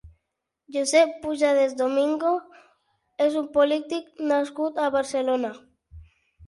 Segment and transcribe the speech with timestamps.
[0.77, 2.31] Josep Pujadas Domingo
[3.29, 5.59] és un polític nascut a Barcelona.